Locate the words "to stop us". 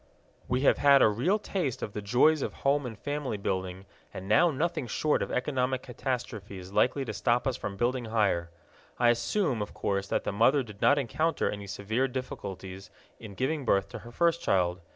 7.05-7.55